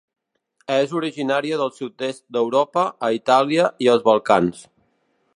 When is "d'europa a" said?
2.37-3.13